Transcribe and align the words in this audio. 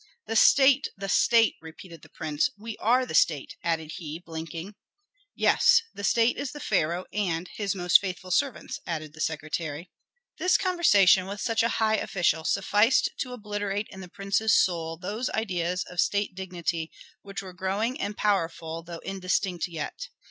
"The 0.25 0.35
state! 0.35 0.87
the 0.97 1.07
state!" 1.07 1.57
repeated 1.61 2.01
the 2.01 2.09
prince. 2.09 2.49
"We 2.57 2.75
are 2.77 3.05
the 3.05 3.13
state," 3.13 3.55
added 3.63 3.91
he, 3.97 4.17
blinking. 4.17 4.73
"Yes, 5.35 5.83
the 5.93 6.03
state 6.03 6.37
is 6.37 6.53
the 6.53 6.59
pharaoh 6.59 7.05
and 7.13 7.47
his 7.49 7.75
most 7.75 8.01
faithful 8.01 8.31
servants," 8.31 8.79
added 8.87 9.13
the 9.13 9.21
secretary. 9.21 9.91
This 10.39 10.57
conversation 10.57 11.27
with 11.27 11.39
such 11.39 11.61
a 11.61 11.69
high 11.77 11.97
official 11.97 12.43
sufficed 12.45 13.11
to 13.19 13.33
obliterate 13.33 13.85
in 13.91 13.99
the 13.99 14.09
prince's 14.09 14.57
soul 14.59 14.97
those 14.97 15.29
ideas 15.35 15.83
of 15.87 15.99
state 16.01 16.33
dignity 16.33 16.89
which 17.21 17.43
were 17.43 17.53
growing 17.53 18.01
and 18.01 18.17
powerful, 18.17 18.81
though 18.81 19.01
indistinct 19.03 19.67
yet. 19.67 20.07